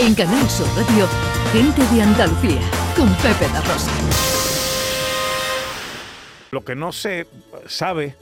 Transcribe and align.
En 0.00 0.14
Canal 0.14 0.48
Sur 0.48 0.66
Radio, 0.68 1.06
Gente 1.52 1.82
de 1.94 2.00
Andalucía, 2.00 2.60
con 2.96 3.06
Pepe 3.16 3.52
La 3.52 3.60
Rosa. 3.60 3.90
Lo 6.50 6.64
que 6.64 6.74
no 6.74 6.90
se 6.90 7.26
sabe 7.66 8.14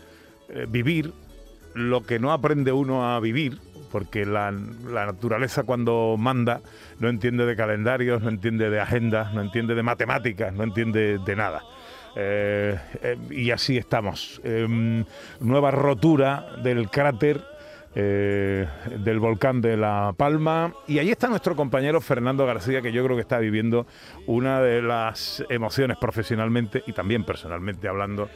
eh, 0.49 0.67
vivir, 0.69 1.13
lo 1.75 2.03
que 2.03 2.19
no 2.19 2.33
aprende 2.33 2.73
uno 2.73 3.15
a 3.15 3.21
vivir, 3.21 3.61
porque 3.93 4.27
la, 4.27 4.51
la, 4.51 5.07
naturaleza 5.07 5.63
cuando 5.63 6.17
manda 6.19 6.63
no 6.99 7.09
entiende 7.09 7.47
de 7.47 7.55
calendarios, 7.55 8.23
no 8.23 8.29
entiende 8.29 8.71
de 8.71 8.81
agendas, 8.81 9.33
no 9.33 9.41
entiende 9.41 9.77
de 9.77 9.83
matemáticas, 9.85 10.53
no 10.53 10.65
entiende 10.65 11.19
de 11.19 11.37
nada. 11.37 11.63
Eh, 12.17 12.77
eh, 13.03 13.17
y 13.31 13.53
así 13.53 13.77
estamos. 13.77 14.41
Em, 14.43 15.05
nueva 15.39 15.71
rotura 15.71 16.57
del 16.61 16.91
cráter 16.91 17.41
eh, 18.01 18.69
del 18.99 19.19
volcán 19.19 19.61
de 19.61 19.77
La 19.77 20.15
Palma. 20.17 20.73
Y 20.87 21.01
ahí 21.01 21.11
está 21.11 21.29
nuestro 21.29 21.57
compañero 21.57 22.01
Fernando 22.01 22.47
García, 22.47 22.81
que 22.81 22.93
yo 22.93 23.03
creo 23.05 23.17
que 23.17 23.23
está 23.23 23.41
viviendo 23.41 23.89
una 24.27 24.61
de 24.61 24.81
las 24.83 25.45
emociones 25.49 25.97
profesionalmente 25.99 26.85
y 26.87 26.93
también 26.93 27.25
personalmente 27.25 27.89
hablando. 27.89 28.29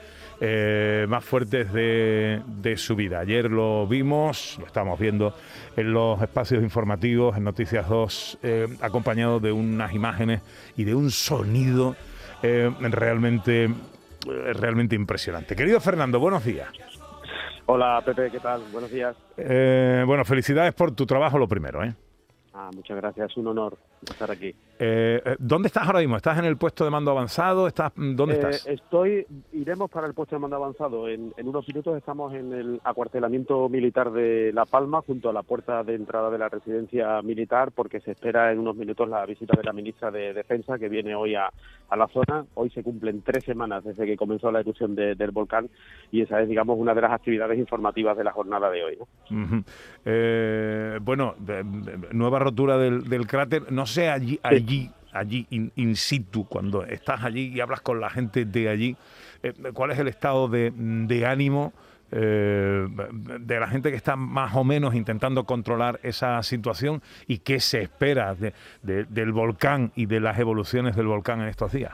más 1.09 1.25
fuertes 1.25 1.73
de, 1.73 2.75
su 2.77 2.97
vida. 2.97 3.21
Ayer 3.21 3.49
lo 3.49 3.87
vimos, 3.87 4.57
lo 4.59 4.67
estamos 4.67 4.99
viendo 4.99 5.37
en 5.77 5.93
los 5.93 6.21
espacios 6.21 6.65
informativos, 6.65 7.37
en 7.37 7.45
Noticias 7.45 7.89
2, 7.89 8.39
acompañado 8.81 9.39
de 9.39 9.53
unas 9.53 9.95
imágenes 9.95 10.41
y 10.77 10.83
de 10.83 10.97
un 10.97 11.13
sonido 11.13 11.95
eh, 12.43 12.71
realmente, 12.81 13.65
eh, 13.65 13.73
realmente 14.55 14.97
impresionante. 14.97 15.55
Querido 15.55 15.81
Fernando, 15.81 16.19
buenos 16.19 16.45
días. 16.45 16.69
Hola 17.67 18.03
Pepe, 18.05 18.31
¿qué 18.31 18.41
tal? 18.41 18.63
Buenos 18.73 18.91
días. 18.91 19.17
Eh, 19.37 20.03
bueno, 20.07 20.25
felicidades 20.25 20.75
por 20.75 20.93
tu 20.95 21.07
trabajo, 21.07 21.39
lo 21.39 21.49
primero. 21.49 21.83
¿eh? 21.85 21.95
Ah, 22.53 22.71
muchas 22.75 22.97
gracias, 22.97 23.37
un 23.37 23.47
honor 23.47 23.79
estar 24.11 24.31
aquí. 24.31 24.55
Eh, 24.85 25.23
eh, 25.25 25.37
¿Dónde 25.39 25.69
estás 25.69 25.87
ahora 25.87 26.01
mismo? 26.01 26.17
¿Estás 26.17 26.37
en 26.41 26.45
el 26.45 26.57
puesto 26.57 26.85
de 26.85 26.91
mando 26.91 27.13
avanzado? 27.13 27.69
¿Estás, 27.69 27.93
¿Dónde 27.95 28.35
eh, 28.35 28.39
estás? 28.39 28.67
Estoy, 28.67 29.25
iremos 29.53 29.89
para 29.89 30.09
el 30.09 30.15
puesto 30.15 30.35
de 30.35 30.41
mando 30.41 30.57
avanzado. 30.57 31.09
En, 31.09 31.33
unos 31.45 31.69
minutos 31.69 31.97
estamos 31.97 32.35
en 32.35 32.53
el 32.53 32.81
acuartelamiento 32.83 33.69
militar 33.69 34.11
de 34.11 34.51
La 34.53 34.65
Palma, 34.65 35.01
junto 35.03 35.31
a 35.31 35.33
la 35.33 35.45
puerta 35.45 35.85
de 35.85 35.95
entrada 35.95 36.31
de 36.31 36.39
la 36.39 36.49
residencia 36.49 37.23
militar, 37.23 37.71
porque 37.71 38.01
se 38.01 38.11
espera 38.11 38.51
en 38.51 38.59
unos 38.59 38.75
minutos 38.75 39.09
la 39.09 39.25
visita 39.25 39.57
de 39.57 39.63
la 39.63 39.73
ministra 39.73 40.11
de 40.11 40.35
Defensa, 40.35 40.77
que 40.81 40.89
viene 40.89 41.15
hoy 41.15 41.37
a, 41.37 41.53
la 41.97 42.09
zona. 42.09 42.45
Hoy 42.55 42.71
se 42.71 42.83
cumplen 42.83 43.23
tres 43.23 43.45
semanas 43.45 43.85
desde 43.85 44.07
que 44.07 44.17
comenzó 44.17 44.51
la 44.51 44.61
erupción 44.61 44.97
del 44.97 45.31
volcán 45.31 45.69
y 46.11 46.23
esa 46.23 46.41
es, 46.41 46.49
digamos, 46.49 46.79
una 46.79 46.95
de 46.95 47.03
las 47.03 47.13
actividades 47.13 47.59
informativas 47.59 48.17
de 48.17 48.25
la 48.25 48.33
jornada 48.33 48.71
de 48.71 48.83
hoy. 48.83 48.99
bueno, 51.03 51.35
nueva 52.13 52.39
rotura 52.39 52.79
del, 52.79 53.27
cráter. 53.27 53.71
No 53.71 53.85
sé 53.85 53.92
allí, 53.99 54.39
allí 54.43 54.91
allí 55.13 55.47
in, 55.51 55.97
situ, 55.97 56.47
cuando 56.47 56.85
estás 56.85 57.23
allí 57.23 57.53
y 57.55 57.61
hablas 57.61 57.83
con 57.83 58.01
la 58.01 58.11
gente 58.11 58.45
de 58.45 58.69
allí, 58.69 58.97
eh, 59.43 59.53
¿cuál 59.73 59.91
es 59.91 59.99
el 59.99 60.09
estado 60.09 60.49
de, 60.49 61.27
ánimo? 61.27 61.73
Eh, 62.15 62.87
de 63.41 63.61
la 63.61 63.69
gente 63.69 63.91
que 63.91 63.97
está 63.97 64.17
más 64.17 64.55
o 64.55 64.65
menos 64.65 64.95
intentando 64.95 65.45
controlar 65.45 65.99
esa 66.03 66.43
situación 66.43 67.01
y 67.27 67.39
qué 67.39 67.59
se 67.59 67.81
espera 67.83 68.37
del 68.83 69.33
volcán 69.33 69.93
y 69.97 70.07
de 70.07 70.21
las 70.21 70.39
evoluciones 70.39 70.95
del 70.95 71.07
volcán 71.07 71.41
en 71.41 71.49
estos 71.49 71.73
días. 71.73 71.93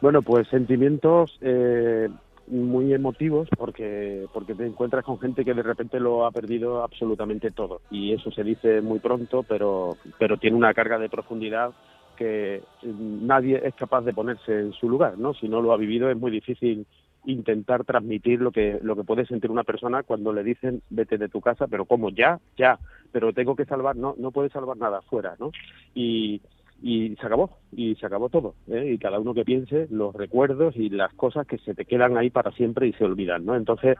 Bueno, 0.00 0.22
pues 0.22 0.46
sentimientos 0.48 1.36
eh, 1.40 2.08
muy 2.50 2.92
emotivos 2.92 3.48
porque 3.56 4.26
porque 4.32 4.54
te 4.54 4.66
encuentras 4.66 5.04
con 5.04 5.18
gente 5.18 5.44
que 5.44 5.54
de 5.54 5.62
repente 5.62 6.00
lo 6.00 6.26
ha 6.26 6.30
perdido 6.30 6.82
absolutamente 6.82 7.50
todo 7.50 7.80
y 7.90 8.12
eso 8.12 8.30
se 8.30 8.44
dice 8.44 8.80
muy 8.80 8.98
pronto, 8.98 9.42
pero 9.42 9.96
pero 10.18 10.36
tiene 10.36 10.56
una 10.56 10.74
carga 10.74 10.98
de 10.98 11.08
profundidad 11.08 11.72
que 12.16 12.62
nadie 12.82 13.60
es 13.64 13.74
capaz 13.74 14.02
de 14.02 14.12
ponerse 14.12 14.60
en 14.60 14.72
su 14.72 14.88
lugar, 14.88 15.18
¿no? 15.18 15.34
Si 15.34 15.48
no 15.48 15.62
lo 15.62 15.72
ha 15.72 15.76
vivido 15.76 16.10
es 16.10 16.16
muy 16.16 16.30
difícil 16.30 16.86
intentar 17.26 17.84
transmitir 17.84 18.40
lo 18.40 18.50
que 18.50 18.78
lo 18.82 18.96
que 18.96 19.04
puede 19.04 19.26
sentir 19.26 19.50
una 19.50 19.64
persona 19.64 20.02
cuando 20.02 20.32
le 20.32 20.42
dicen 20.42 20.82
vete 20.90 21.18
de 21.18 21.28
tu 21.28 21.40
casa, 21.40 21.66
pero 21.66 21.84
como 21.84 22.10
ya, 22.10 22.40
ya, 22.56 22.78
pero 23.12 23.32
tengo 23.32 23.54
que 23.56 23.64
salvar, 23.64 23.96
no, 23.96 24.14
no 24.18 24.30
puedes 24.30 24.52
salvar 24.52 24.76
nada 24.76 25.02
fuera, 25.02 25.36
¿no? 25.38 25.50
Y, 25.94 26.40
y 26.80 27.16
se 27.16 27.26
acabó, 27.26 27.58
y 27.72 27.96
se 27.96 28.06
acabó 28.06 28.28
todo, 28.28 28.54
¿eh? 28.68 28.92
y 28.92 28.98
cada 28.98 29.18
uno 29.18 29.34
que 29.34 29.44
piense 29.44 29.88
los 29.90 30.14
recuerdos 30.14 30.76
y 30.76 30.88
las 30.90 31.12
cosas 31.14 31.46
que 31.46 31.58
se 31.58 31.74
te 31.74 31.84
quedan 31.84 32.16
ahí 32.16 32.30
para 32.30 32.52
siempre 32.52 32.86
y 32.86 32.92
se 32.92 33.04
olvidan, 33.04 33.44
¿no? 33.44 33.56
Entonces, 33.56 33.96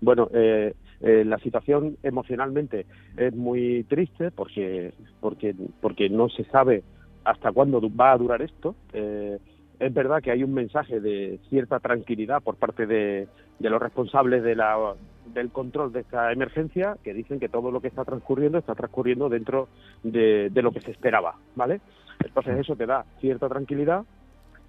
bueno, 0.00 0.28
eh, 0.32 0.74
eh, 1.00 1.24
la 1.24 1.38
situación 1.38 1.96
emocionalmente 2.02 2.86
es 3.16 3.34
muy 3.34 3.84
triste 3.84 4.30
porque 4.30 4.92
porque 5.20 5.54
porque 5.80 6.08
no 6.08 6.28
se 6.28 6.44
sabe 6.44 6.82
hasta 7.24 7.52
cuándo 7.52 7.80
va 7.94 8.12
a 8.12 8.18
durar 8.18 8.42
esto. 8.42 8.74
Eh, 8.92 9.38
es 9.80 9.92
verdad 9.92 10.22
que 10.22 10.30
hay 10.30 10.44
un 10.44 10.54
mensaje 10.54 11.00
de 11.00 11.40
cierta 11.48 11.80
tranquilidad 11.80 12.42
por 12.42 12.56
parte 12.56 12.86
de, 12.86 13.26
los 13.58 13.82
responsables 13.82 14.42
de 14.42 14.54
la, 14.54 14.94
del 15.32 15.50
control 15.50 15.92
de 15.92 16.00
esta 16.00 16.32
emergencia, 16.32 16.96
que 17.02 17.12
dicen 17.12 17.40
que 17.40 17.48
todo 17.48 17.70
lo 17.70 17.80
que 17.80 17.88
está 17.88 18.04
transcurriendo 18.04 18.58
está 18.58 18.74
transcurriendo 18.74 19.28
dentro 19.28 19.68
de, 20.02 20.48
de 20.50 20.62
lo 20.62 20.70
que 20.70 20.80
se 20.80 20.92
esperaba, 20.92 21.36
¿vale? 21.56 21.80
Entonces 22.22 22.58
eso 22.58 22.76
te 22.76 22.86
da 22.86 23.04
cierta 23.20 23.48
tranquilidad 23.48 24.04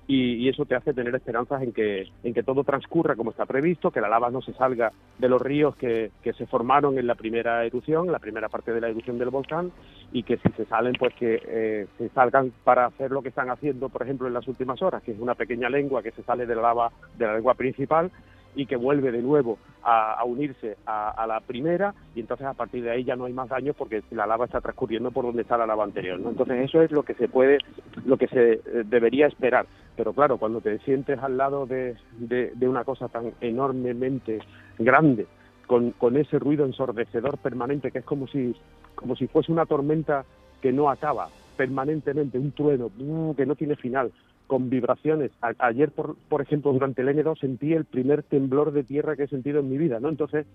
y, 0.07 0.47
eso 0.49 0.65
te 0.65 0.75
hace 0.75 0.93
tener 0.93 1.15
esperanzas 1.15 1.63
en 1.63 1.73
que, 1.73 2.07
en 2.23 2.33
que 2.33 2.43
todo 2.43 2.63
transcurra 2.63 3.15
como 3.15 3.31
está 3.31 3.45
previsto, 3.45 3.89
que 3.89 4.01
la 4.01 4.09
lava 4.09 4.29
no 4.29 4.41
se 4.41 4.53
salga 4.53 4.91
de 5.17 5.29
los 5.29 5.41
ríos 5.41 5.75
que, 5.75 6.11
que 6.21 6.33
se 6.33 6.45
formaron 6.45 6.99
en 6.99 7.07
la 7.07 7.15
primera 7.15 7.65
erupción, 7.65 8.11
la 8.11 8.19
primera 8.19 8.47
parte 8.47 8.71
de 8.71 8.81
la 8.81 8.89
erupción 8.89 9.17
del 9.17 9.31
volcán, 9.31 9.71
y 10.11 10.23
que 10.23 10.37
si 10.37 10.49
se 10.49 10.65
salen, 10.65 10.93
pues 10.99 11.13
que 11.15 11.41
eh, 11.47 11.87
se 11.97 12.09
salgan 12.09 12.51
para 12.63 12.85
hacer 12.85 13.11
lo 13.11 13.21
que 13.23 13.29
están 13.29 13.49
haciendo, 13.49 13.89
por 13.89 14.03
ejemplo, 14.03 14.27
en 14.27 14.33
las 14.33 14.47
últimas 14.47 14.81
horas, 14.81 15.01
que 15.01 15.11
es 15.11 15.19
una 15.19 15.33
pequeña 15.33 15.69
lengua 15.69 16.03
que 16.03 16.11
se 16.11 16.23
sale 16.23 16.45
de 16.45 16.55
la 16.55 16.61
lava, 16.61 16.91
de 17.17 17.25
la 17.25 17.33
lengua 17.33 17.55
principal, 17.55 18.11
y 18.55 18.65
que 18.65 18.75
vuelve 18.75 19.11
de 19.11 19.21
nuevo 19.21 19.57
a, 19.83 20.23
unirse 20.25 20.77
a, 20.85 21.25
la 21.27 21.39
primera 21.41 21.93
y 22.15 22.21
entonces 22.21 22.47
a 22.47 22.53
partir 22.53 22.83
de 22.83 22.91
ahí 22.91 23.03
ya 23.03 23.15
no 23.15 23.25
hay 23.25 23.33
más 23.33 23.49
daños 23.49 23.75
porque 23.75 24.03
la 24.11 24.25
lava 24.25 24.45
está 24.45 24.61
transcurriendo 24.61 25.11
por 25.11 25.25
donde 25.25 25.43
está 25.43 25.57
la 25.57 25.67
lava 25.67 25.83
anterior. 25.83 26.19
Entonces 26.23 26.69
eso 26.69 26.81
es 26.81 26.91
lo 26.91 27.03
que 27.03 27.13
se 27.13 27.27
puede, 27.27 27.59
lo 28.05 28.17
que 28.17 28.27
se 28.27 28.53
eh, 28.53 28.61
debería 28.85 29.27
esperar. 29.27 29.65
Pero 29.95 30.13
claro, 30.13 30.37
cuando 30.37 30.61
te 30.61 30.79
sientes 30.79 31.19
al 31.19 31.37
lado 31.37 31.65
de, 31.65 31.95
de, 32.17 32.67
una 32.67 32.83
cosa 32.83 33.07
tan 33.07 33.33
enormemente 33.41 34.39
grande, 34.79 35.27
con, 35.67 35.91
con 35.91 36.17
ese 36.17 36.37
ruido 36.37 36.65
ensordecedor 36.65 37.37
permanente 37.37 37.91
que 37.91 37.99
es 37.99 38.05
como 38.05 38.27
si, 38.27 38.55
como 38.93 39.15
si 39.15 39.27
fuese 39.27 39.51
una 39.51 39.65
tormenta 39.65 40.25
que 40.61 40.71
no 40.71 40.89
acaba 40.89 41.29
permanentemente, 41.55 42.37
un 42.37 42.51
trueno 42.51 42.91
que 43.35 43.45
no 43.45 43.55
tiene 43.55 43.75
final, 43.75 44.11
con 44.47 44.69
vibraciones. 44.69 45.31
ayer, 45.59 45.91
por, 45.91 46.15
por 46.29 46.41
ejemplo, 46.41 46.71
durante 46.73 47.01
el 47.01 47.09
N2 47.09 47.39
sentí 47.39 47.73
el 47.73 47.85
primer 47.85 48.23
temblor 48.23 48.71
de 48.71 48.83
tierra 48.83 49.15
que 49.15 49.23
he 49.23 49.27
sentido 49.27 49.59
en 49.59 49.69
mi 49.69 49.77
vida, 49.77 49.99
¿no? 49.99 50.09
Entonces, 50.09 50.45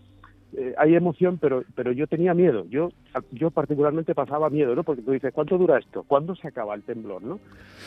eh, 0.57 0.75
hay 0.79 0.97
emoción, 0.97 1.39
pero 1.39 1.63
pero 1.77 1.93
yo 1.93 2.09
tenía 2.09 2.35
miedo. 2.35 2.67
Yo 2.69 2.91
yo 3.31 3.51
particularmente 3.51 4.15
pasaba 4.15 4.51
miedo, 4.51 4.75
¿no? 4.75 4.83
Porque 4.83 5.03
tú 5.03 5.13
dices, 5.13 5.33
¿cuánto 5.33 5.57
dura 5.57 5.79
esto? 5.79 6.03
¿Cuándo 6.03 6.35
se 6.35 6.49
acaba 6.49 6.75
el 6.75 6.83
temblor, 6.83 7.23
no? 7.23 7.39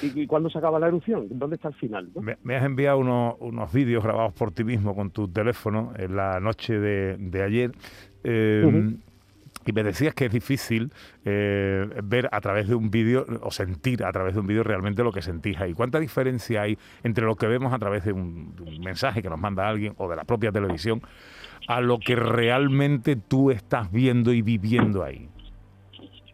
¿Y, 0.02 0.26
cuándo 0.28 0.50
se 0.50 0.60
acaba 0.60 0.80
la 0.80 0.88
erupción? 0.88 1.28
¿Dónde 1.30 1.58
está 1.58 1.68
el 1.70 1.74
final? 1.74 2.10
Me, 2.44 2.56
has 2.56 2.64
enviado 2.64 3.00
unos, 3.00 3.36
unos 3.40 3.72
vídeos 3.74 4.04
grabados 4.04 4.34
por 4.34 4.52
ti 4.52 4.64
mismo 4.64 4.96
con 4.96 5.12
tu 5.12 5.28
teléfono 5.28 5.92
en 5.98 6.16
la 6.16 6.40
noche 6.40 6.80
de, 6.80 7.18
de 7.18 7.44
ayer. 7.44 7.72
Eh, 8.24 8.96
y 9.66 9.72
me 9.72 9.84
decías 9.84 10.14
que 10.14 10.26
es 10.26 10.32
difícil 10.32 10.92
eh, 11.26 11.88
ver 12.04 12.30
a 12.32 12.42
través 12.42 12.68
de 12.68 12.76
un 12.76 12.90
vídeo 12.92 13.26
o 13.42 13.52
sentir 13.52 14.04
a 14.04 14.12
través 14.12 14.34
de 14.34 14.40
un 14.42 14.48
vídeo 14.48 14.64
realmente 14.64 15.04
lo 15.04 15.12
que 15.12 15.22
sentís 15.22 15.60
ahí. 15.60 15.74
¿Cuánta 15.74 16.00
diferencia 16.00 16.64
hay 16.64 16.78
entre 17.04 17.26
lo 17.26 17.36
que 17.36 17.48
vemos 17.48 17.74
a 17.74 17.80
través 17.80 18.04
de 18.06 18.14
un, 18.14 18.54
mensaje 18.84 19.22
que 19.22 19.30
nos 19.30 19.40
manda 19.40 19.68
alguien 19.68 19.94
o 19.98 20.10
de 20.10 20.16
la 20.16 20.24
propia 20.24 20.52
televisión 20.52 21.02
a 21.68 21.82
lo 21.82 22.00
que 22.00 22.16
realmente 22.16 23.16
tú 23.16 23.52
estás 23.52 23.92
viendo 23.92 24.34
y 24.34 24.42
viviendo 24.42 25.04
ahí? 25.04 25.30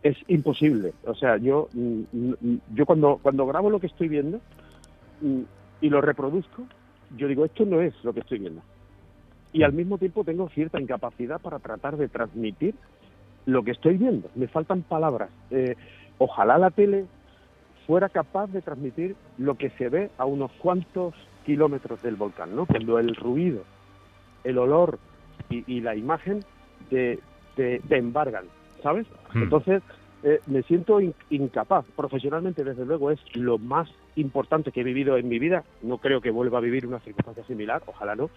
Es 0.01 0.18
imposible. 0.27 0.94
O 1.06 1.13
sea, 1.13 1.38
yo, 1.38 1.68
mm, 1.74 2.01
mm, 2.12 2.59
yo 2.74 2.86
cuando, 2.86 3.19
cuando 3.21 3.45
grabo 3.45 3.69
lo 3.69 3.80
que 3.80 3.88
estoy 3.88 4.07
viendo 4.07 4.39
mm, 5.21 5.42
y 5.81 5.89
lo 5.89 6.01
reproduzco, 6.01 6.65
yo 7.18 7.27
digo, 7.27 7.45
esto 7.45 7.65
no 7.65 7.81
es 7.81 7.94
lo 8.04 8.13
que 8.13 8.21
estoy 8.21 8.39
viendo. 8.39 8.62
Y 9.51 9.63
al 9.63 9.74
mismo 9.74 9.98
tiempo 9.98 10.24
tengo 10.24 10.48
cierta 10.50 10.80
incapacidad 10.80 11.42
para 11.42 11.59
tratar 11.59 11.98
de 11.98 12.07
transmitir 12.07 12.75
lo 13.51 13.63
que 13.63 13.72
estoy 13.72 13.98
viendo. 13.98 14.30
Me 14.36 14.48
faltan 14.48 14.84
palabras. 14.84 15.30
Eh, 15.51 15.75
ojalá 16.18 16.57
la 16.57 16.72
tele 16.72 17.06
fuera 17.88 18.10
capaz 18.10 18.48
de 18.48 18.62
transmitir 18.62 19.16
lo 19.38 19.56
que 19.56 19.72
se 19.72 19.90
ve 19.90 20.10
a 20.18 20.25
unos 20.25 20.51
cuantos 20.54 21.16
kilómetros 21.46 22.01
del 22.04 22.16
volcán, 22.16 22.56
¿no? 22.56 22.66
Cuando 22.66 23.00
el 23.00 23.16
ruido, 23.16 23.63
el 24.44 24.57
olor 24.60 25.00
y, 25.50 25.81
la 25.81 25.96
imagen 25.96 26.42
te, 26.92 27.19
te, 27.56 27.81
embargan, 27.90 28.46
¿sabes? 28.84 29.07
Hmm. 29.34 29.44
Entonces, 29.44 29.81
eh, 30.22 30.40
me 30.45 30.62
siento 30.63 31.00
incapaz. 31.31 31.86
Profesionalmente, 31.95 32.63
desde 32.63 32.86
luego, 32.86 33.10
es 33.10 33.19
lo 33.34 33.57
más 33.57 33.90
importante 34.16 34.72
que 34.72 34.81
he 34.81 34.84
vivido 34.84 35.18
en 35.18 35.28
mi 35.28 35.40
vida. 35.40 35.63
No 35.81 35.98
creo 35.98 36.22
que 36.22 36.30
vuelva 36.30 36.60
a 36.60 36.62
vivir 36.62 36.86
una 36.86 37.00
circunstancia 37.00 37.44
similar, 37.45 37.81
ojalá 37.88 38.16
no. 38.16 38.30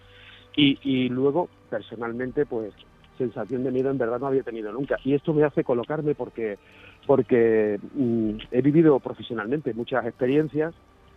Y, 0.55 0.79
y 0.81 1.09
luego, 1.09 1.49
personalmente, 1.69 2.47
pues 2.47 2.73
sensación 3.23 3.63
de 3.63 3.71
miedo 3.71 3.89
en 3.89 3.97
verdad 3.97 4.19
no 4.19 4.27
había 4.27 4.43
tenido 4.43 4.71
nunca. 4.71 4.97
Y 5.03 5.13
esto 5.13 5.33
me 5.33 5.43
hace 5.43 5.63
colocarme 5.63 6.15
porque, 6.15 6.57
porque 7.05 7.79
mm, 7.93 8.31
he 8.51 8.61
vivido 8.61 8.99
profesionalmente 8.99 9.73
muchas 9.73 10.05
experiencias 10.05 10.73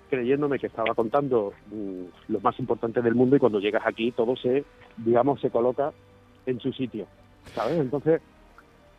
creyéndome 0.09 0.59
que 0.59 0.69
estaba 0.69 0.95
contando 0.95 1.53
mm, 1.71 2.33
lo 2.33 2.41
más 2.41 2.59
importante 2.59 3.03
del 3.03 3.15
mundo 3.15 3.37
y 3.37 3.39
cuando 3.39 3.59
llegas 3.59 3.83
aquí 3.85 4.13
todo 4.13 4.37
se, 4.37 4.65
digamos, 4.97 5.41
se 5.41 5.51
coloca 5.51 5.93
en 6.47 6.61
su 6.61 6.73
sitio, 6.73 7.07
¿sabes? 7.55 7.79
Entonces... 7.79 8.21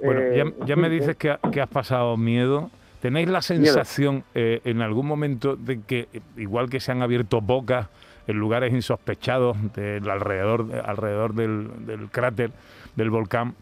Bueno, 0.04 0.54
ya, 0.66 0.76
me 0.76 0.90
dices 0.98 1.16
que, 1.16 1.32
has 1.32 1.70
pasado 1.70 2.18
miedo. 2.18 2.70
¿Tenéis 3.02 3.30
la 3.30 3.42
sensación 3.42 4.24
eh, 4.36 4.62
en 4.66 4.82
algún 4.82 5.08
momento 5.08 5.56
de 5.56 5.82
que, 5.82 6.08
igual 6.36 6.70
que 6.70 6.80
se 6.80 6.92
han 6.92 7.02
abierto 7.02 7.42
bocas 7.42 7.88
en 8.28 8.38
lugares 8.38 8.74
insospechados 8.74 9.58
del 9.74 10.10
alrededor, 10.10 10.68
alrededor 10.86 11.34
del, 11.34 11.86
del 11.86 12.10
cráter 12.10 12.52
del 12.96 13.10
volcán, 13.10 13.56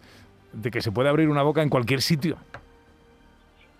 de 0.53 0.71
que 0.71 0.81
se 0.81 0.91
puede 0.91 1.09
abrir 1.09 1.29
una 1.29 1.43
boca 1.43 1.61
en 1.61 1.69
cualquier 1.69 2.01
sitio? 2.01 2.37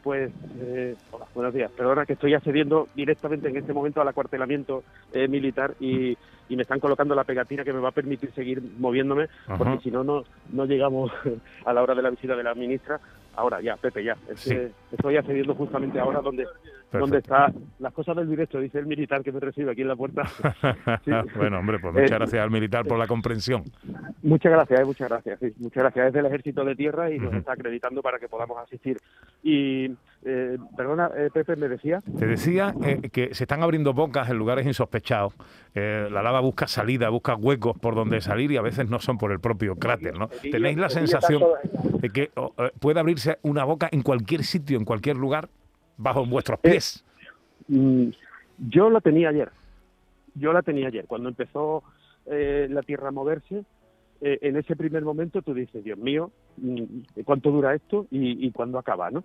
Pues, 0.06 0.32
eh, 0.60 0.96
hola, 1.10 1.26
buenos 1.34 1.52
días. 1.52 1.72
Perdona 1.72 2.06
que 2.06 2.14
estoy 2.14 2.36
accediendo 2.36 2.88
directamente 2.94 3.50
en 3.50 3.58
este 3.58 3.74
momento 3.74 4.02
al 4.02 4.08
acuartelamiento 4.08 4.84
eh, 5.12 5.28
militar 5.28 5.74
y, 5.80 6.16
me 6.48 6.62
están 6.62 6.80
colocando 6.80 7.16
la 7.16 7.24
pegatina 7.24 7.64
que 7.64 7.74
me 7.74 7.80
va 7.80 7.90
a 7.90 7.92
permitir 7.92 8.32
seguir 8.34 8.62
moviéndome, 8.78 9.30
porque 9.58 9.80
si 9.82 9.90
no, 9.90 10.04
no 10.04 10.66
llegamos 10.68 11.12
a 11.66 11.74
la 11.74 11.82
hora 11.82 11.96
de 11.96 12.04
la 12.04 12.12
visita 12.12 12.36
de 12.36 12.44
la 12.44 12.54
ministra 12.54 13.00
Ahora 13.36 13.62
ya, 13.62 13.76
Pepe, 13.78 14.04
ya. 14.04 14.16
estoy 14.30 15.18
accediendo 15.18 15.56
justamente 15.56 16.00
ahora 16.00 16.22
donde, 16.22 16.46
donde 16.92 17.18
está 17.18 17.52
las 17.80 17.94
cosas 17.94 18.16
del 18.16 18.30
directo, 18.30 18.60
dice 18.60 18.80
el 18.80 18.86
militar 18.86 19.24
que 19.24 19.32
me 19.32 19.40
recibe 19.40 19.72
aquí 19.72 19.82
en 19.82 19.90
la 19.90 19.96
puerta. 19.96 20.24
bueno, 21.36 21.60
hombre, 21.60 21.80
pues 21.80 21.94
muchas 21.94 22.12
eh, 22.12 22.16
gracias 22.16 22.44
al 22.44 22.52
militar 22.52 22.86
por 22.86 22.98
la 22.98 23.08
comprensión. 23.08 23.64
Muchas 24.24 24.52
gracias, 24.52 24.80
eh, 24.80 24.86
muchas 24.86 25.10
gracias. 25.10 25.40
muchas 25.58 25.84
gracias. 25.84 26.08
Es 26.08 26.14
del 26.14 26.26
Ejército 26.26 26.64
de 26.64 26.76
Tierra 26.76 27.12
y 27.12 27.20
nos 27.20 27.34
está 27.34 27.54
acreditando 27.54 28.02
para 28.02 28.20
que 28.20 28.28
podamos 28.28 28.58
asistir. 28.58 28.98
Y, 29.44 29.92
eh, 30.25 30.57
perdona, 30.75 31.10
Pepe, 31.33 31.56
¿me 31.56 31.68
decía? 31.68 32.01
Te 32.18 32.25
decía 32.25 32.74
que 33.12 33.33
se 33.33 33.44
están 33.44 33.63
abriendo 33.63 33.94
bocas 33.94 34.30
en 34.30 34.38
lugares 34.38 34.66
insospechados. 34.66 35.33
la 35.74 36.22
lava 36.22 36.39
busca 36.39 36.68
salida, 36.68 37.10
busca 37.10 37.36
huecos 37.36 37.77
por 37.77 37.95
donde 37.95 38.22
salir 38.22 38.51
y 38.51 38.57
a 38.57 38.62
veces 38.62 38.89
no 38.89 39.00
son 39.00 39.18
por 39.18 39.31
el 39.31 39.39
propio 39.39 39.75
cráter, 39.75 40.18
¿no? 40.18 40.27
¿Tenéis 40.27 40.77
la 40.77 40.89
sensación 40.89 41.44
de 42.01 42.10
que 42.10 42.31
puede 42.80 43.00
abrirse 43.00 43.38
una 43.44 43.63
boca 43.63 43.88
en 43.92 44.01
cualquier 44.01 44.44
sitio, 44.44 44.77
en 44.77 44.86
cualquier 44.86 45.18
lugar, 45.18 45.50
bajo 45.98 46.25
vuestros 46.25 46.60
eh, 46.63 46.69
pies. 46.72 47.04
Mm, 47.68 48.10
yo 48.69 48.89
la 48.89 49.01
tenía 49.01 49.30
ayer. 49.30 49.50
Yo 50.36 50.54
la 50.54 50.62
tenía 50.62 50.88
ayer. 50.88 51.06
Cuando 51.06 51.30
empezó 51.30 51.83
eh, 52.25 52.68
la 52.69 52.81
Tierra 52.81 53.10
a 53.10 53.12
moverse, 53.12 53.63
eh, 54.22 54.39
en 54.42 54.57
ese 54.57 54.75
primer 54.75 55.04
momento 55.04 55.42
tú 55.42 55.54
dices, 55.54 55.83
Dios 55.83 55.98
mío, 55.98 56.31
mm, 56.57 57.22
¿cuánto 57.24 57.51
dura 57.51 57.74
esto 57.74 58.07
y, 58.12 58.51
cuándo 58.51 58.80
acaba? 58.80 59.12
¿no? 59.12 59.24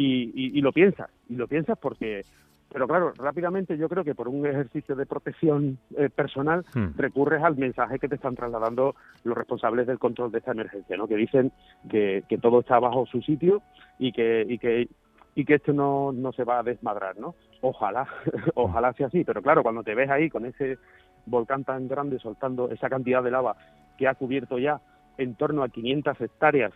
Y, 0.00 0.60
lo 0.60 0.72
piensas, 0.72 1.10
y 1.28 1.34
lo 1.34 1.48
piensas 1.48 1.76
porque 1.76 2.22
pero 2.70 2.86
claro, 2.86 3.12
rápidamente 3.16 3.76
yo 3.78 3.88
creo 3.88 4.04
que 4.04 4.14
por 4.14 4.28
un 4.28 4.46
ejercicio 4.46 4.94
de 4.94 5.06
protección 5.06 5.78
eh, 5.96 6.08
personal 6.08 6.64
hmm. 6.74 6.98
recurres 6.98 7.42
al 7.42 7.56
mensaje 7.56 7.98
que 7.98 8.08
te 8.08 8.16
están 8.16 8.36
trasladando 8.36 8.94
los 9.24 9.36
responsables 9.36 9.86
del 9.86 9.98
control 9.98 10.30
de 10.30 10.38
esta 10.38 10.52
emergencia, 10.52 10.96
¿no? 10.96 11.08
Que 11.08 11.16
dicen 11.16 11.50
que, 11.90 12.22
que 12.28 12.38
todo 12.38 12.60
está 12.60 12.78
bajo 12.78 13.06
su 13.06 13.22
sitio 13.22 13.62
y 13.98 14.12
que 14.12 14.44
y 14.46 14.58
que 14.58 14.88
y 15.34 15.44
que 15.44 15.54
esto 15.54 15.72
no, 15.72 16.12
no 16.12 16.32
se 16.32 16.44
va 16.44 16.58
a 16.58 16.62
desmadrar, 16.62 17.18
¿no? 17.18 17.34
Ojalá, 17.60 18.06
ojalá 18.54 18.92
sea 18.92 19.06
así, 19.06 19.24
pero 19.24 19.40
claro, 19.40 19.62
cuando 19.62 19.82
te 19.82 19.94
ves 19.94 20.10
ahí 20.10 20.28
con 20.28 20.44
ese 20.44 20.78
volcán 21.26 21.64
tan 21.64 21.88
grande 21.88 22.18
soltando 22.18 22.70
esa 22.70 22.88
cantidad 22.88 23.22
de 23.22 23.30
lava 23.30 23.56
que 23.96 24.06
ha 24.06 24.14
cubierto 24.14 24.58
ya 24.58 24.80
en 25.16 25.34
torno 25.34 25.62
a 25.62 25.68
500 25.68 26.20
hectáreas, 26.20 26.72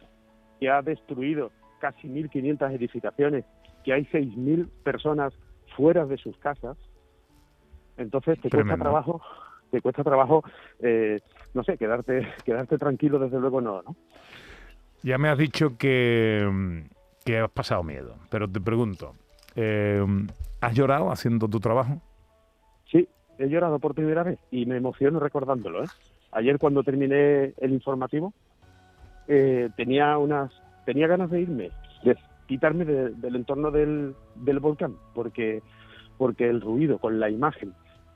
que 0.59 0.71
ha 0.71 0.83
destruido 0.83 1.51
casi 1.83 2.09
1.500 2.09 2.77
edificaciones, 2.77 3.45
que 3.83 3.93
hay 3.93 4.05
6.000 4.05 4.69
personas 4.85 5.35
fuera 5.77 6.07
de 6.07 6.17
sus 6.17 6.37
casas, 6.39 6.79
entonces 7.97 8.41
te 8.41 8.49
cuesta 8.49 8.77
trabajo, 8.77 9.21
te 9.73 9.81
cuesta 9.81 10.05
trabajo, 10.05 10.45
eh, 10.79 11.19
no 11.55 11.65
sé, 11.65 11.77
quedarte, 11.77 12.29
quedarte 12.45 12.79
tranquilo, 12.79 13.19
desde 13.19 13.41
luego 13.41 13.61
no, 13.61 13.83
¿no? 13.83 13.97
Ya 15.03 15.19
me 15.19 15.29
has 15.29 15.37
dicho 15.37 15.77
que, 15.77 16.85
que 17.25 17.39
has 17.39 17.51
pasado 17.51 17.83
miedo, 17.83 18.15
pero 18.31 18.49
te 18.49 18.61
pregunto, 18.61 19.17
eh, 19.57 20.07
¿has 20.61 20.75
llorado 20.75 21.11
haciendo 21.11 21.49
tu 21.49 21.59
trabajo? 21.59 22.01
Sí, 22.93 23.09
he 23.39 23.49
llorado 23.49 23.81
por 23.81 23.97
primera 23.97 24.23
vez 24.23 24.39
y 24.53 24.67
me 24.67 24.77
emociono 24.77 25.19
recordándolo. 25.19 25.83
¿eh? 25.83 25.89
Ayer 26.31 26.61
cuando 26.61 26.85
terminé 26.85 27.55
el 27.59 27.73
informativo 27.73 28.33
eh, 29.27 29.71
tenía 29.77 30.17
unas 30.19 30.53
tenía 30.85 31.07
ganas 31.07 31.31
de 31.31 31.41
irme, 31.41 31.71
de, 32.05 32.17
quitarme 32.47 32.85
del 32.85 33.37
entorno 33.37 33.71
del, 33.71 34.15
volcán, 34.61 34.97
porque, 35.15 35.63
porque 36.19 36.49
el 36.49 36.61
ruido 36.61 36.99
con 36.99 37.21
la 37.21 37.31
imagen 37.31 37.73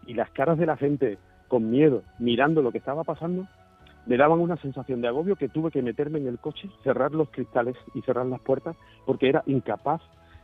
y 0.06 0.14
las 0.14 0.30
caras 0.30 0.58
de 0.58 0.66
la 0.66 0.76
gente 0.76 1.18
con 1.48 1.70
miedo, 1.70 2.02
mirando 2.18 2.62
lo 2.62 2.72
que 2.72 2.78
estaba 2.78 3.04
pasando, 3.04 3.46
me 4.06 4.16
daban 4.16 4.40
una 4.40 4.56
sensación 4.56 5.00
de 5.00 5.08
agobio 5.08 5.36
que 5.36 5.48
tuve 5.48 5.70
que 5.70 5.82
meterme 5.82 6.18
en 6.18 6.28
el 6.28 6.38
coche, 6.38 6.68
cerrar 6.84 7.12
los 7.12 7.30
cristales 7.30 7.76
y 7.94 8.02
cerrar 8.02 8.26
las 8.26 8.40
puertas, 8.40 8.76
porque 9.04 9.28
era 9.28 9.42
incapaz 9.46 10.00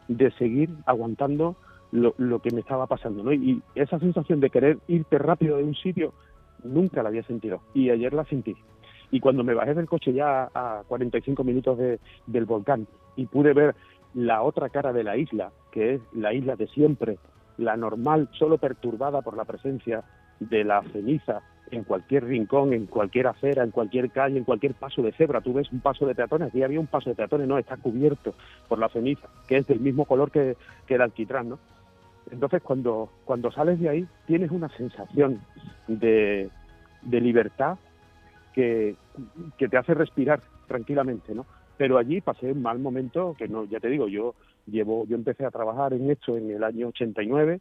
de 0.08 0.30
seguir 0.32 0.70
aguantando 0.86 1.56
lo, 1.92 2.14
lo 2.18 2.40
que 2.40 2.50
me 2.50 2.60
estaba 2.60 2.86
pasando. 2.86 3.22
¿no? 3.22 3.32
Y 3.32 3.62
esa 3.74 3.98
sensación 3.98 4.40
de 4.40 4.50
querer 4.50 4.78
irte 4.88 5.18
rápido 5.18 5.58
de 5.58 5.64
un 5.64 5.74
sitio, 5.74 6.12
nunca 6.64 7.02
la 7.02 7.10
había 7.10 7.22
sentido. 7.24 7.60
Y 7.74 7.90
ayer 7.90 8.12
la 8.12 8.24
sentí. 8.24 8.56
Y 9.12 9.20
cuando 9.20 9.44
me 9.44 9.54
bajé 9.54 9.74
del 9.74 9.86
coche 9.86 10.12
ya 10.12 10.50
a 10.54 10.82
45 10.88 11.44
minutos 11.44 11.78
del 12.26 12.44
volcán 12.46 12.88
y 13.14 13.26
pude 13.26 13.52
ver 13.52 13.76
la 14.14 14.42
otra 14.42 14.70
cara 14.70 14.92
de 14.92 15.04
la 15.04 15.16
isla, 15.16 15.52
que 15.70 15.94
es 15.94 16.00
la 16.14 16.32
isla 16.32 16.56
de 16.56 16.66
siempre, 16.66 17.18
la 17.58 17.76
normal, 17.76 18.30
solo 18.32 18.56
perturbada 18.56 19.20
por 19.20 19.36
la 19.36 19.44
presencia 19.44 20.02
de 20.40 20.64
la 20.64 20.82
ceniza 20.92 21.42
en 21.70 21.84
cualquier 21.84 22.24
rincón, 22.24 22.72
en 22.72 22.86
cualquier 22.86 23.26
acera, 23.26 23.62
en 23.62 23.70
cualquier 23.70 24.10
calle, 24.10 24.38
en 24.38 24.44
cualquier 24.44 24.74
paso 24.74 25.02
de 25.02 25.12
cebra. 25.12 25.42
Tú 25.42 25.52
ves 25.52 25.70
un 25.72 25.80
paso 25.80 26.06
de 26.06 26.14
peatones, 26.14 26.48
aquí 26.48 26.62
había 26.62 26.80
un 26.80 26.86
paso 26.86 27.10
de 27.10 27.16
peatones, 27.16 27.46
no, 27.46 27.58
está 27.58 27.76
cubierto 27.76 28.34
por 28.68 28.78
la 28.78 28.88
ceniza, 28.88 29.28
que 29.46 29.58
es 29.58 29.66
del 29.66 29.80
mismo 29.80 30.06
color 30.06 30.30
que, 30.30 30.56
que 30.86 30.94
el 30.94 31.02
alquitrán, 31.02 31.50
¿no? 31.50 31.58
Entonces, 32.30 32.62
cuando, 32.62 33.10
cuando 33.24 33.50
sales 33.52 33.78
de 33.78 33.88
ahí, 33.88 34.06
tienes 34.26 34.50
una 34.50 34.68
sensación 34.70 35.40
de, 35.86 36.48
de 37.02 37.20
libertad 37.20 37.76
que, 38.52 38.96
que 39.56 39.68
te 39.68 39.76
hace 39.76 39.94
respirar 39.94 40.40
tranquilamente, 40.66 41.34
¿no? 41.34 41.46
Pero 41.76 41.98
allí 41.98 42.20
pasé 42.20 42.52
un 42.52 42.62
mal 42.62 42.78
momento 42.78 43.34
que 43.36 43.48
no, 43.48 43.64
ya 43.64 43.80
te 43.80 43.88
digo, 43.88 44.08
yo 44.08 44.34
llevo, 44.66 45.06
yo 45.06 45.16
empecé 45.16 45.44
a 45.44 45.50
trabajar 45.50 45.92
en 45.92 46.10
esto 46.10 46.36
en 46.36 46.50
el 46.50 46.62
año 46.62 46.88
89 46.88 47.60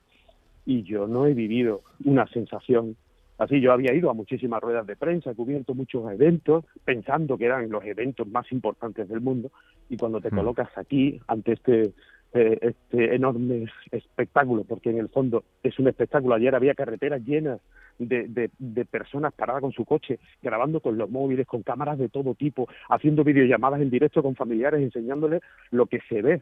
y 0.65 0.83
yo 0.83 1.07
no 1.07 1.25
he 1.25 1.33
vivido 1.33 1.81
una 2.05 2.27
sensación 2.27 2.95
así. 3.38 3.60
Yo 3.60 3.71
había 3.71 3.93
ido 3.93 4.10
a 4.10 4.13
muchísimas 4.13 4.62
ruedas 4.62 4.86
de 4.86 4.95
prensa, 4.95 5.31
he 5.31 5.36
cubierto 5.36 5.74
muchos 5.74 6.12
eventos, 6.12 6.65
pensando 6.86 7.38
que 7.38 7.45
eran 7.45 7.69
los 7.69 7.83
eventos 7.83 8.27
más 8.27 8.51
importantes 8.51 9.10
del 9.10 9.21
mundo, 9.21 9.51
y 9.89 9.98
cuando 9.98 10.21
te 10.21 10.31
mm. 10.31 10.36
colocas 10.36 10.69
aquí 10.77 11.19
ante 11.27 11.53
este 11.53 11.93
eh, 12.33 12.57
este 12.61 13.15
enorme 13.15 13.65
espectáculo, 13.91 14.63
porque 14.63 14.89
en 14.89 15.00
el 15.00 15.09
fondo 15.09 15.43
es 15.63 15.77
un 15.79 15.88
espectáculo. 15.88 16.35
Ayer 16.35 16.55
había 16.55 16.73
carreteras 16.73 17.21
llenas 17.25 17.59
de, 18.00 18.50
de, 18.57 18.85
personas 18.85 19.33
paradas 19.33 19.61
con 19.61 19.73
su 19.73 19.85
coche, 19.85 20.19
grabando 20.41 20.79
con 20.79 20.97
los 20.97 21.09
móviles, 21.09 21.45
con 21.45 21.61
cámaras 21.61 22.00
de 22.00 22.09
todo 22.09 22.33
tipo, 22.33 22.67
haciendo 22.89 23.23
videollamadas 23.23 23.81
en 23.81 23.89
directo 23.89 24.23
con 24.23 24.35
familiares, 24.35 24.81
enseñándoles 24.81 25.41
lo 25.71 25.85
que 25.85 26.00
se 26.09 26.21
ve. 26.21 26.41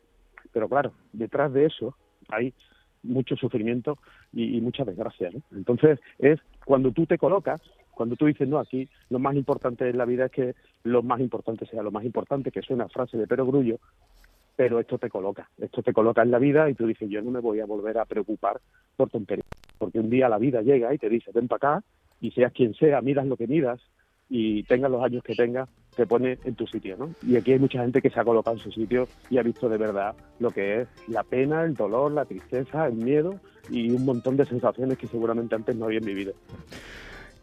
Pero 0.53 0.69
claro, 0.69 0.93
detrás 1.11 1.51
de 1.53 1.65
eso 1.65 1.95
hay 2.29 2.53
mucho 3.03 3.35
sufrimiento 3.35 3.97
y, 4.31 4.61
mucha 4.61 4.85
desgracia. 4.85 5.29
Entonces 5.51 5.99
es 6.19 6.39
cuando 6.65 6.91
tú 6.91 7.05
te 7.05 7.17
colocas 7.17 7.61
cuando 7.99 8.15
tú 8.15 8.27
dices, 8.27 8.47
no, 8.47 8.59
aquí 8.59 8.87
lo 9.09 9.19
más 9.19 9.35
importante 9.35 9.89
en 9.89 9.97
la 9.97 10.05
vida 10.05 10.27
es 10.27 10.31
que 10.31 10.55
lo 10.83 11.03
más 11.03 11.19
importante 11.19 11.65
sea 11.65 11.83
lo 11.83 11.91
más 11.91 12.05
importante, 12.05 12.49
que 12.49 12.61
es 12.61 12.69
una 12.69 12.87
frase 12.87 13.17
de 13.17 13.27
Pero 13.27 13.45
Grullo, 13.45 13.77
pero 14.59 14.77
esto 14.77 14.97
te 14.97 15.09
coloca, 15.09 15.49
esto 15.57 15.81
te 15.81 15.93
coloca 15.93 16.21
en 16.21 16.31
la 16.31 16.37
vida 16.37 16.69
y 16.69 16.73
tú 16.73 16.85
dices, 16.85 17.09
yo 17.09 17.21
no 17.21 17.31
me 17.31 17.39
voy 17.39 17.61
a 17.61 17.65
volver 17.65 17.97
a 17.97 18.03
preocupar 18.03 18.59
por 18.97 19.09
tonterías, 19.09 19.47
porque 19.77 19.99
un 19.99 20.09
día 20.09 20.27
la 20.27 20.37
vida 20.37 20.61
llega 20.61 20.93
y 20.93 20.97
te 20.97 21.07
dice, 21.07 21.31
ven 21.33 21.47
para 21.47 21.75
acá, 21.75 21.85
y 22.19 22.31
seas 22.31 22.51
quien 22.51 22.73
sea, 22.73 22.99
miras 22.99 23.25
lo 23.25 23.37
que 23.37 23.47
miras, 23.47 23.79
y 24.27 24.63
tengas 24.63 24.91
los 24.91 25.01
años 25.01 25.23
que 25.23 25.33
tengas, 25.33 25.69
te 25.95 26.05
pone 26.05 26.39
en 26.43 26.55
tu 26.55 26.67
sitio, 26.67 26.97
¿no? 26.97 27.11
Y 27.25 27.37
aquí 27.37 27.53
hay 27.53 27.59
mucha 27.59 27.79
gente 27.81 28.01
que 28.01 28.09
se 28.09 28.19
ha 28.19 28.25
colocado 28.25 28.57
en 28.57 28.63
su 28.63 28.71
sitio 28.73 29.07
y 29.29 29.37
ha 29.37 29.43
visto 29.43 29.69
de 29.69 29.77
verdad 29.77 30.13
lo 30.39 30.51
que 30.51 30.81
es 30.81 30.89
la 31.07 31.23
pena, 31.23 31.63
el 31.63 31.73
dolor, 31.73 32.11
la 32.11 32.25
tristeza, 32.25 32.85
el 32.85 32.95
miedo 32.95 33.39
y 33.69 33.89
un 33.91 34.03
montón 34.03 34.35
de 34.35 34.43
sensaciones 34.43 34.97
que 34.97 35.07
seguramente 35.07 35.55
antes 35.55 35.73
no 35.77 35.85
habían 35.85 36.03
vivido. 36.03 36.33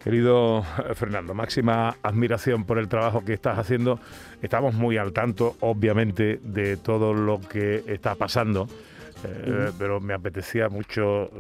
Querido 0.07 0.63
Fernando, 0.95 1.35
máxima 1.35 1.97
admiración 2.01 2.65
por 2.65 2.79
el 2.79 2.87
trabajo 2.87 3.25
que 3.25 3.33
estás 3.33 3.59
haciendo. 3.59 3.99
Estamos 4.41 4.73
muy 4.73 4.99
al 4.99 5.13
tanto, 5.13 5.57
obviamente, 5.59 6.39
de 6.45 6.77
todo 6.77 7.13
lo 7.13 7.41
que 7.41 7.83
está 7.89 8.15
pasando. 8.15 8.69
eh, 9.25 9.73
pero 9.77 10.01
me 10.01 10.15
apetecía 10.15 10.69
mucho 10.69 11.25
eh, 11.25 11.31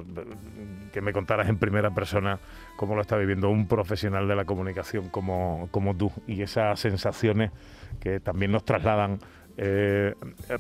que 0.93 1.01
me 1.01 1.13
contaras 1.13 1.49
en 1.49 1.59
primera 1.59 1.93
persona 1.93 2.41
cómo 2.75 2.97
lo 2.97 3.03
está 3.03 3.17
viviendo 3.17 3.51
un 3.51 3.69
profesional 3.69 4.27
de 4.27 4.35
la 4.35 4.45
comunicación 4.45 5.11
como, 5.11 5.69
como 5.71 5.95
tú 5.95 6.11
y 6.27 6.43
esas 6.43 6.81
sensaciones 6.81 7.53
que 8.01 8.19
también 8.19 8.51
nos 8.51 8.65
trasladan 8.65 9.21
eh, 9.59 10.15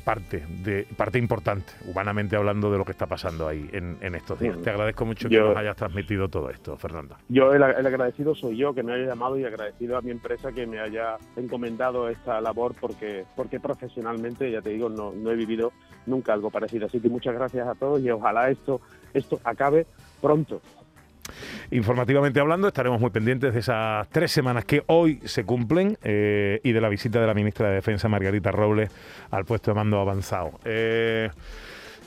parte 0.04 0.44
de 0.62 0.86
parte 0.96 1.18
importante, 1.18 1.72
humanamente 1.86 2.36
hablando, 2.36 2.70
de 2.70 2.78
lo 2.78 2.84
que 2.84 2.92
está 2.92 3.06
pasando 3.06 3.46
ahí 3.46 3.68
en, 3.72 4.14
estos 4.14 4.40
días. 4.40 4.60
Te 4.62 4.70
agradezco 4.70 5.04
mucho 5.04 5.28
que 5.28 5.38
nos 5.38 5.56
hayas 5.56 5.76
transmitido 5.76 6.28
todo 6.28 6.48
esto, 6.50 6.76
Fernanda. 6.76 7.18
Yo 7.28 7.52
el, 7.52 7.62
agradecido 7.62 8.34
soy 8.34 8.56
yo 8.56 8.74
que 8.74 8.82
me 8.82 8.94
haya 8.94 9.06
llamado 9.06 9.38
y 9.38 9.44
agradecido 9.44 9.98
a 9.98 10.02
mi 10.02 10.10
empresa 10.10 10.52
que 10.52 10.66
me 10.66 10.80
haya 10.80 11.16
encomendado 11.36 12.08
esta 12.08 12.40
labor 12.40 12.74
porque 12.80 13.24
porque 13.36 13.60
profesionalmente, 13.60 14.50
ya 14.50 14.62
te 14.62 14.70
digo, 14.70 14.88
no, 14.88 15.12
no 15.12 15.30
he 15.30 15.36
vivido 15.36 15.72
nunca 16.06 16.32
algo 16.32 16.50
parecido. 16.50 16.86
Así 16.86 17.00
que 17.00 17.08
muchas 17.08 17.34
gracias 17.34 17.68
a 17.68 17.74
todos 17.74 18.00
y 18.00 18.10
ojalá 18.10 18.50
esto 18.50 18.80
esto 19.12 19.40
acabe 19.44 19.86
pronto. 20.20 20.60
Informativamente 21.70 22.40
hablando, 22.40 22.68
estaremos 22.68 23.00
muy 23.00 23.10
pendientes 23.10 23.52
de 23.52 23.60
esas 23.60 24.08
tres 24.10 24.30
semanas 24.32 24.64
que 24.64 24.82
hoy 24.86 25.20
se 25.24 25.44
cumplen 25.44 25.98
eh, 26.02 26.60
y 26.62 26.72
de 26.72 26.80
la 26.80 26.88
visita 26.88 27.20
de 27.20 27.26
la 27.26 27.34
ministra 27.34 27.68
de 27.68 27.74
Defensa, 27.76 28.08
Margarita 28.08 28.50
Robles, 28.50 28.90
al 29.30 29.44
puesto 29.44 29.70
de 29.70 29.74
mando 29.74 30.00
avanzado. 30.00 30.52
Eh, 30.64 31.30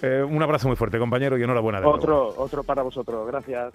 eh, 0.02 0.24
un 0.24 0.42
abrazo 0.42 0.68
muy 0.68 0.78
fuerte, 0.78 0.98
compañero, 0.98 1.38
y 1.38 1.44
enhorabuena. 1.44 1.82
De 1.82 1.88
otro, 1.88 2.34
otro 2.38 2.64
para 2.64 2.84
vosotros. 2.84 3.28
Gracias. 3.28 3.74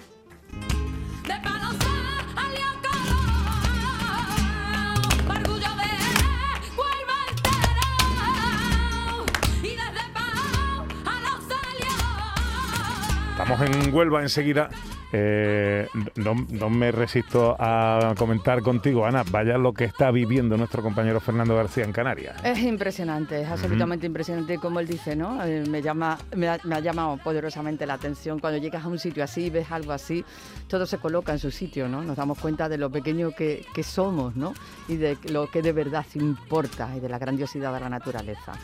Estamos 13.37 13.61
en 13.63 13.93
Huelva 13.93 14.23
enseguida 14.23 14.71
eh, 15.17 15.87
no, 16.17 16.71
me 16.71 16.91
resisto 16.91 17.55
a 17.57 18.15
comentar 18.19 18.63
contigo, 18.63 19.07
Ana, 19.07 19.23
vaya 19.31 19.57
lo 19.57 19.73
que 19.73 19.85
está 19.85 20.11
viviendo 20.11 20.57
nuestro 20.57 20.83
compañero 20.83 21.21
Fernando 21.21 21.55
García 21.55 21.85
en 21.85 21.93
Canarias. 21.93 22.35
Es 22.43 22.59
impresionante, 22.59 23.41
es 23.41 23.49
absolutamente 23.49 24.07
impresionante, 24.09 24.59
como 24.59 24.81
él 24.81 24.89
dice, 24.89 25.15
¿no? 25.15 25.41
Eh, 25.45 25.63
me, 25.71 25.83
llama, 25.83 26.19
me 26.35 26.49
ha, 26.49 26.81
llamado 26.81 27.17
poderosamente 27.19 27.87
la 27.87 27.95
atención. 27.95 28.41
Cuando 28.41 28.59
llegas 28.59 28.85
a 28.85 28.89
un 28.89 28.99
sitio 28.99 29.23
así, 29.23 29.51
ves 29.51 29.71
algo 29.71 29.93
así, 29.93 30.25
todo 30.67 30.85
se 30.85 30.99
coloca 30.99 31.31
en 31.31 31.39
su 31.39 31.53
sitio, 31.53 31.87
¿no? 31.87 32.03
Nos 32.03 32.17
damos 32.17 32.37
cuenta 32.41 32.69
de 32.69 32.77
lo 32.77 32.91
pequeño 32.91 33.31
que, 33.31 33.65
que 33.73 33.85
somos, 33.85 34.35
¿no? 34.35 34.53
Y 34.89 34.97
de 34.97 35.17
lo 35.31 35.49
que 35.49 35.63
de 35.63 35.73
verdad 35.73 36.05
importa 36.17 36.91
y 36.97 36.99
de 36.99 37.09
la 37.09 37.21
grandiosidad 37.21 37.73
de 37.73 37.79
la 37.79 37.89
naturaleza. 37.89 38.55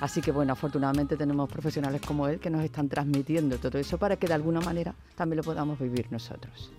Así 0.00 0.20
que 0.20 0.30
bueno, 0.30 0.52
afortunadamente 0.52 1.16
tenemos 1.16 1.50
profesionales 1.50 2.00
como 2.06 2.28
él 2.28 2.38
que 2.38 2.50
nos 2.50 2.62
están 2.62 2.88
transmitiendo 2.88 3.58
todo 3.58 3.78
eso 3.78 3.98
para 3.98 4.16
que 4.16 4.28
de 4.28 4.34
alguna 4.34 4.60
manera 4.60 4.94
también 5.16 5.38
lo 5.38 5.42
podamos 5.42 5.78
nosotros. 6.10 6.70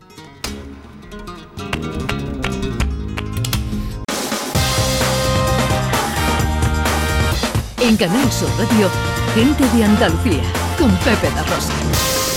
En 7.82 7.98
Canal 7.98 8.32
Sur 8.32 8.50
Radio, 8.58 8.90
gente 9.34 9.64
de 9.76 9.84
Andalucía, 9.84 10.44
con 10.78 10.92
Pepe 10.98 11.30
da 11.36 11.44
Rosa. 11.44 12.28